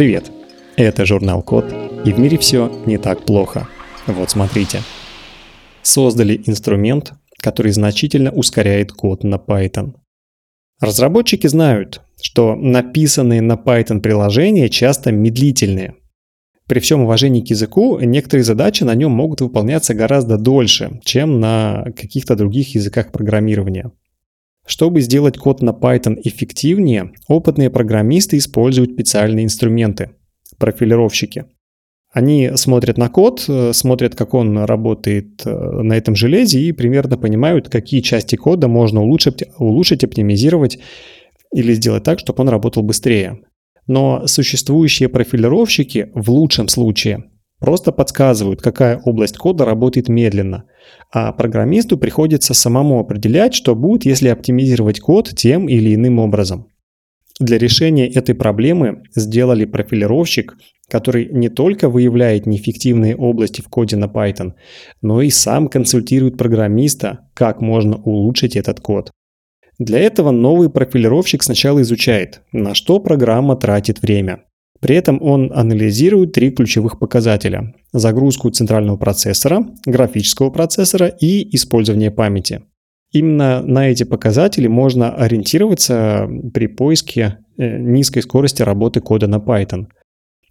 Привет! 0.00 0.32
Это 0.76 1.04
журнал 1.04 1.42
Код, 1.42 1.66
и 2.06 2.12
в 2.14 2.18
мире 2.18 2.38
все 2.38 2.72
не 2.86 2.96
так 2.96 3.26
плохо. 3.26 3.68
Вот 4.06 4.30
смотрите. 4.30 4.80
Создали 5.82 6.40
инструмент, 6.46 7.12
который 7.36 7.72
значительно 7.72 8.30
ускоряет 8.30 8.92
код 8.92 9.24
на 9.24 9.34
Python. 9.34 9.96
Разработчики 10.80 11.46
знают, 11.48 12.00
что 12.18 12.54
написанные 12.56 13.42
на 13.42 13.56
Python 13.62 14.00
приложения 14.00 14.70
часто 14.70 15.12
медлительные. 15.12 15.96
При 16.66 16.80
всем 16.80 17.02
уважении 17.02 17.42
к 17.42 17.50
языку, 17.50 18.00
некоторые 18.00 18.44
задачи 18.44 18.84
на 18.84 18.94
нем 18.94 19.12
могут 19.12 19.42
выполняться 19.42 19.92
гораздо 19.92 20.38
дольше, 20.38 20.98
чем 21.04 21.40
на 21.40 21.84
каких-то 21.94 22.36
других 22.36 22.74
языках 22.74 23.12
программирования. 23.12 23.92
Чтобы 24.70 25.00
сделать 25.00 25.36
код 25.36 25.62
на 25.62 25.70
Python 25.70 26.16
эффективнее, 26.22 27.10
опытные 27.26 27.70
программисты 27.70 28.36
используют 28.36 28.92
специальные 28.92 29.44
инструменты– 29.44 30.10
профилировщики. 30.58 31.46
Они 32.12 32.52
смотрят 32.54 32.96
на 32.96 33.08
код, 33.08 33.44
э, 33.48 33.72
смотрят, 33.72 34.14
как 34.14 34.32
он 34.32 34.58
работает 34.58 35.44
э, 35.44 35.50
на 35.50 35.94
этом 35.94 36.14
железе 36.14 36.60
и 36.60 36.70
примерно 36.70 37.18
понимают, 37.18 37.68
какие 37.68 38.00
части 38.00 38.36
кода 38.36 38.68
можно 38.68 39.02
улучшить, 39.02 39.42
улучшить 39.58 40.04
оптимизировать 40.04 40.78
или 41.52 41.74
сделать 41.74 42.04
так, 42.04 42.20
чтобы 42.20 42.42
он 42.42 42.50
работал 42.50 42.84
быстрее. 42.84 43.40
Но 43.88 44.28
существующие 44.28 45.08
профилировщики 45.08 46.12
в 46.14 46.30
лучшем 46.30 46.68
случае 46.68 47.24
просто 47.60 47.92
подсказывают, 47.92 48.62
какая 48.62 48.98
область 49.04 49.36
кода 49.36 49.64
работает 49.64 50.08
медленно, 50.08 50.64
а 51.12 51.32
программисту 51.32 51.98
приходится 51.98 52.54
самому 52.54 52.98
определять, 52.98 53.54
что 53.54 53.74
будет, 53.74 54.04
если 54.04 54.28
оптимизировать 54.28 55.00
код 55.00 55.30
тем 55.36 55.68
или 55.68 55.94
иным 55.94 56.18
образом. 56.18 56.66
Для 57.38 57.56
решения 57.56 58.06
этой 58.06 58.34
проблемы 58.34 59.02
сделали 59.14 59.64
профилировщик, 59.64 60.58
который 60.90 61.28
не 61.32 61.48
только 61.48 61.88
выявляет 61.88 62.44
неэффективные 62.46 63.16
области 63.16 63.62
в 63.62 63.68
коде 63.68 63.96
на 63.96 64.06
Python, 64.06 64.52
но 65.00 65.22
и 65.22 65.30
сам 65.30 65.68
консультирует 65.68 66.36
программиста, 66.36 67.30
как 67.34 67.62
можно 67.62 67.96
улучшить 67.96 68.56
этот 68.56 68.80
код. 68.80 69.10
Для 69.78 70.00
этого 70.00 70.30
новый 70.30 70.68
профилировщик 70.68 71.42
сначала 71.42 71.80
изучает, 71.80 72.42
на 72.52 72.74
что 72.74 73.00
программа 73.00 73.56
тратит 73.56 74.02
время. 74.02 74.44
При 74.80 74.96
этом 74.96 75.20
он 75.22 75.52
анализирует 75.54 76.32
три 76.32 76.50
ключевых 76.50 76.98
показателя– 76.98 77.74
загрузку 77.92 78.50
центрального 78.50 78.96
процессора, 78.96 79.66
графического 79.84 80.50
процессора 80.50 81.06
и 81.06 81.54
использование 81.54 82.10
памяти. 82.10 82.62
Именно 83.12 83.62
на 83.62 83.90
эти 83.90 84.04
показатели 84.04 84.68
можно 84.68 85.14
ориентироваться 85.14 86.28
при 86.54 86.66
поиске 86.66 87.38
э, 87.58 87.78
низкой 87.78 88.22
скорости 88.22 88.62
работы 88.62 89.00
кода 89.00 89.26
на 89.26 89.36
Python. 89.36 89.86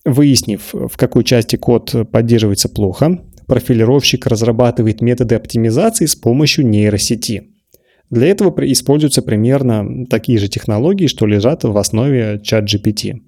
Выяснив, 0.05 0.61
в 0.73 0.95
какой 0.95 1.23
части 1.23 1.55
код 1.55 1.95
поддерживается 2.11 2.69
плохо, 2.69 3.19
профилировщик 3.47 4.27
разрабатывает 4.27 5.02
методы 5.02 5.35
оптимизации 5.35 6.05
с 6.05 6.16
помощью 6.16 6.67
нейросети. 6.67 7.50
Для 8.09 8.27
этого 8.27 8.53
используются 8.72 9.22
примерно 9.22 10.05
такие 10.07 10.38
же 10.38 10.47
технологии, 10.47 11.07
что 11.07 11.25
лежат 11.25 11.63
в 11.63 11.77
основе 11.77 12.41
ChatGPT. 12.44 13.22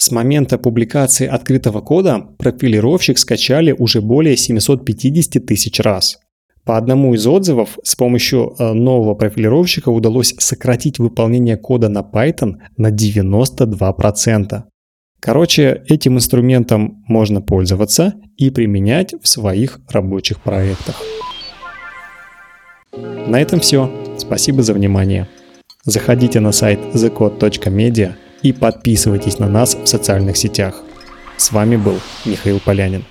С 0.00 0.12
момента 0.12 0.58
публикации 0.58 1.26
открытого 1.26 1.80
кода 1.80 2.20
профилировщик 2.38 3.18
скачали 3.18 3.72
уже 3.72 4.00
более 4.00 4.36
750 4.36 5.44
тысяч 5.44 5.80
раз. 5.80 6.20
По 6.64 6.76
одному 6.76 7.14
из 7.14 7.26
отзывов, 7.26 7.78
с 7.82 7.96
помощью 7.96 8.54
э, 8.58 8.72
нового 8.74 9.14
профилировщика 9.14 9.88
удалось 9.88 10.34
сократить 10.38 11.00
выполнение 11.00 11.56
кода 11.56 11.88
на 11.88 12.00
Python 12.00 12.58
на 12.76 12.92
92%. 12.92 14.62
Короче, 15.20 15.82
этим 15.88 16.14
инструментом 16.14 17.02
можно 17.08 17.40
пользоваться 17.40 18.14
и 18.36 18.50
применять 18.50 19.14
в 19.20 19.26
своих 19.26 19.80
рабочих 19.88 20.40
проектах. 20.42 21.02
На 23.26 23.40
этом 23.40 23.58
все. 23.58 23.90
Спасибо 24.16 24.62
за 24.62 24.74
внимание. 24.74 25.26
Заходите 25.84 26.38
на 26.38 26.52
сайт 26.52 26.78
thecode.media– 26.94 28.12
и 28.42 28.52
подписывайтесь 28.52 29.38
на 29.38 29.48
нас 29.48 29.74
в 29.74 29.86
социальных 29.86 30.36
сетях. 30.36 30.82
С 31.36 31.52
вами 31.52 31.76
был 31.76 32.00
Михаил 32.24 32.60
Полянин. 32.60 33.04